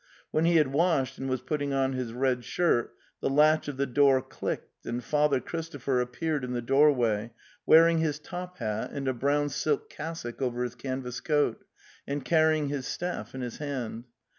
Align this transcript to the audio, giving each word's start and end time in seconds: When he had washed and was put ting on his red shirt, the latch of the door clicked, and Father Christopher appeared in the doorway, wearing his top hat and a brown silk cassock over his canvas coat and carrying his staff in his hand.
When 0.31 0.45
he 0.45 0.55
had 0.55 0.69
washed 0.73 1.19
and 1.19 1.29
was 1.29 1.43
put 1.43 1.59
ting 1.59 1.73
on 1.73 1.93
his 1.93 2.11
red 2.11 2.43
shirt, 2.43 2.95
the 3.19 3.29
latch 3.29 3.67
of 3.67 3.77
the 3.77 3.85
door 3.85 4.19
clicked, 4.19 4.83
and 4.83 5.03
Father 5.03 5.39
Christopher 5.39 6.01
appeared 6.01 6.43
in 6.43 6.53
the 6.53 6.61
doorway, 6.63 7.29
wearing 7.67 7.99
his 7.99 8.17
top 8.17 8.57
hat 8.57 8.89
and 8.91 9.07
a 9.07 9.13
brown 9.13 9.49
silk 9.49 9.91
cassock 9.91 10.41
over 10.41 10.63
his 10.63 10.73
canvas 10.73 11.19
coat 11.19 11.63
and 12.07 12.25
carrying 12.25 12.69
his 12.69 12.87
staff 12.87 13.35
in 13.35 13.41
his 13.41 13.57
hand. 13.57 14.05